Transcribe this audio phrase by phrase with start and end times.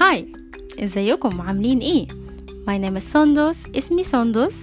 [0.00, 0.32] هاي
[0.78, 2.06] ازيكم عاملين ايه
[2.66, 4.54] My name is Sondos اسمي Sondos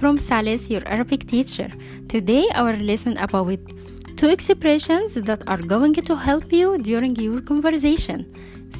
[0.00, 1.68] from Salis your Arabic teacher
[2.08, 3.60] Today our lesson about
[4.16, 8.18] two expressions that are going to help you during your conversation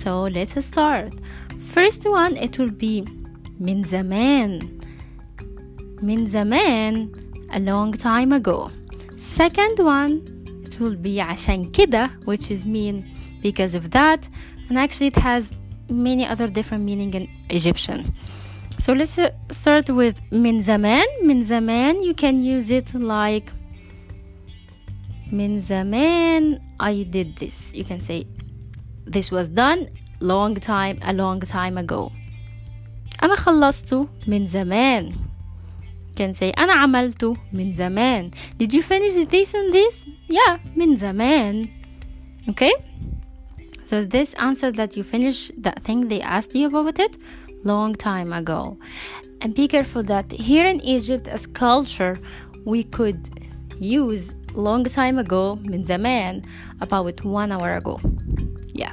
[0.03, 1.11] So let's start
[1.75, 3.05] First one it will be
[3.61, 4.79] من زمان
[6.03, 7.11] من زمان
[7.53, 8.71] a long time ago
[9.17, 10.12] Second one
[10.64, 13.05] it will be عشان كده which is mean
[13.43, 14.29] because of that
[14.68, 15.54] and actually it has
[15.89, 18.14] many other different meaning in Egyptian
[18.79, 23.53] so let's uh, start with من زمان من زمان you can use it like
[25.32, 28.27] من زمان I did this you can say
[29.07, 29.89] this was done
[30.21, 32.11] long time a long time ago
[33.22, 39.55] أنا خلصته من زمان you can say أنا عملته من زمان did you finish this
[39.55, 41.69] and this yeah من زمان
[42.48, 42.72] okay
[43.84, 47.17] so this answer that you finish that thing they asked you about it
[47.65, 48.79] long time ago.
[49.41, 52.19] And be careful that here in Egypt as culture
[52.65, 53.29] we could
[53.79, 56.43] use long time ago من زمان
[56.81, 57.98] about one hour ago.
[58.75, 58.93] Yeah.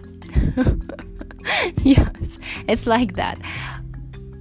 [1.84, 3.38] yes, it's like that.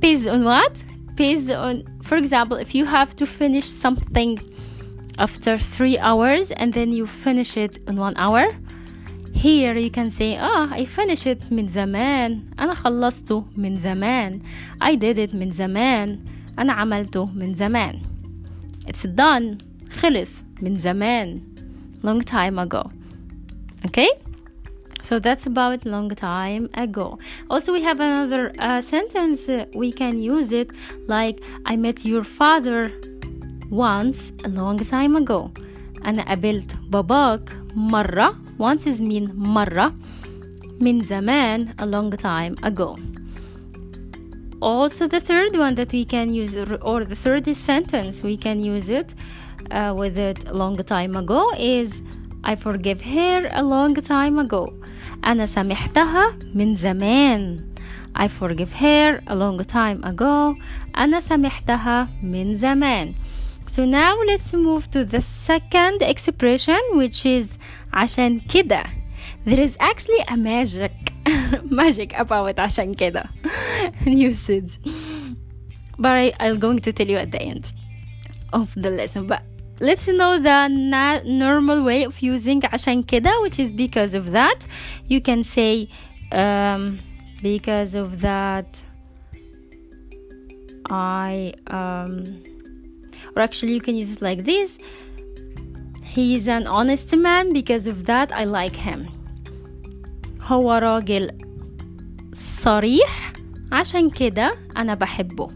[0.01, 0.85] Based on what?
[1.17, 4.39] Based on, for example, if you have to finish something
[5.19, 8.49] after three hours and then you finish it in one hour,
[9.35, 14.41] here you can say ah I finished it من زمان أنا خلصته من زمان
[14.81, 16.19] I did it من زمان
[16.59, 18.01] أنا عملته من زمان
[18.87, 19.59] It's done
[19.91, 21.41] خلص من زمان
[22.03, 22.91] long time ago
[23.87, 24.09] okay
[25.03, 27.19] so that's about long time ago
[27.51, 30.71] also we have another uh, sentence uh, we can use it
[31.09, 32.93] like I met your father
[33.71, 35.51] once a long time ago
[36.05, 39.95] أنا قابلت باباك مرة once is mean مرة
[40.81, 42.97] من زمان a long time ago
[44.61, 48.89] also the third one that we can use or the third sentence we can use
[48.89, 49.15] it
[49.71, 52.03] uh, with it a long time ago is
[52.45, 54.73] I forgive her a long time ago
[55.25, 57.65] أنا سامحتها من زمان
[58.15, 60.57] I forgive her a long time ago
[60.97, 63.15] أنا سامحتها من زمان
[63.69, 67.59] So now let's move to the second expression which is
[67.93, 68.85] عشان كده
[69.47, 71.13] There is actually a magic
[71.71, 73.25] magic about عشان كده
[74.07, 74.79] usage
[75.99, 77.73] But I, I'm going to tell you at the end
[78.53, 79.43] of the lesson But
[79.81, 84.67] let's know the na- normal way of using عشان كده which is because of that
[85.09, 85.89] you can say
[86.33, 86.99] um,
[87.43, 88.83] because of that
[90.89, 92.43] I um,
[93.35, 94.79] or actually you can use it like this
[96.17, 99.01] he is an honest man because of that I like him
[100.43, 101.31] هو راجل
[102.35, 103.33] صريح
[103.73, 105.49] عشان كده أنا بحبه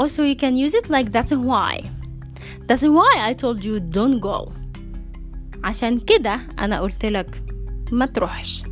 [0.00, 1.82] also you can use it like that's why
[2.68, 4.52] that's why I told you don't go
[5.64, 7.42] عشان كده أنا قلت لك
[7.92, 8.62] ما تروحش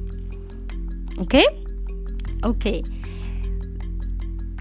[1.18, 1.46] okay
[2.44, 2.82] okay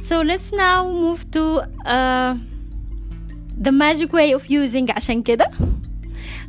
[0.01, 1.43] so let's now move to
[1.85, 2.35] uh,
[3.65, 5.51] the magic way of using عشان كده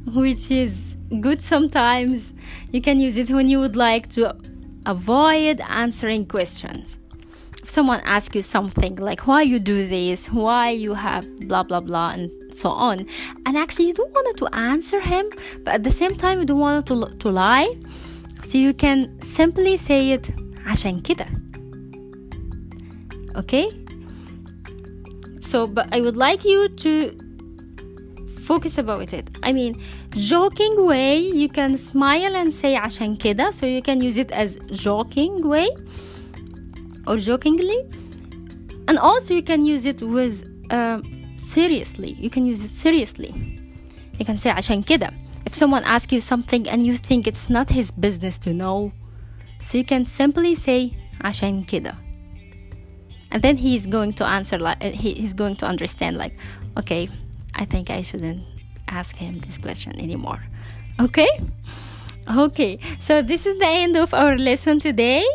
[0.08, 2.32] which is good sometimes
[2.72, 4.34] you can use it when you would like to
[4.86, 6.98] avoid answering questions
[7.62, 11.80] if someone asks you something like why you do this why you have blah blah
[11.80, 13.06] blah and so on
[13.46, 15.26] and actually you don't want to answer him
[15.64, 17.74] but at the same time you don't want to, to lie
[18.42, 20.30] so you can simply say it
[20.66, 21.26] عشان كده
[23.34, 23.66] okay
[25.40, 27.10] so but i would like you to
[28.42, 29.74] focus about it i mean
[30.16, 34.58] joking way you can smile and say عشان كده so you can use it as
[34.70, 35.68] joking way
[37.06, 37.80] or jokingly
[38.88, 41.00] and also you can use it with uh,
[41.36, 43.34] seriously you can use it seriously
[44.18, 45.10] you can say عشان كده
[45.46, 48.92] if someone asks you something and you think it's not his business to know
[49.62, 51.94] so you can simply say عشان كده
[53.32, 56.36] and then he's going to answer like he, he's going to understand like
[56.78, 57.08] okay
[57.54, 58.42] i think i shouldn't
[58.89, 60.41] ask him this question anymore.
[60.99, 61.29] Okay?
[62.29, 62.79] Okay.
[62.99, 65.25] So this is the end of our lesson today.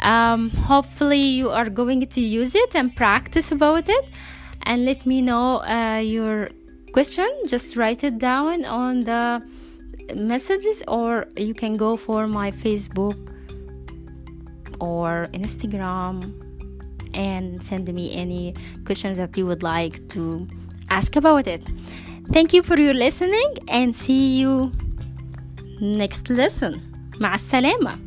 [0.00, 4.08] Um, hopefully you are going to use it and practice about it.
[4.62, 6.48] And let me know uh, your
[6.92, 7.28] question.
[7.46, 9.42] Just write it down on the
[10.14, 13.18] messages or you can go for my facebook
[14.80, 16.32] or instagram
[17.14, 18.54] and send me any
[18.84, 20.46] questions that you would like to
[20.90, 21.62] ask about it.
[22.31, 24.71] Thank you for your listening and see you
[25.81, 26.79] next lesson.
[27.19, 28.06] مع السلامه